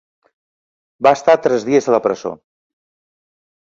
[1.09, 2.37] Va estar tres dies a la presó.